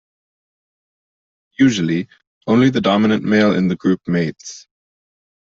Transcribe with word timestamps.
Usually, 1.59 2.07
only 2.47 2.71
the 2.71 2.81
dominant 2.81 3.23
male 3.23 3.53
in 3.53 3.67
the 3.67 3.75
group 3.75 4.01
mates. 4.07 4.65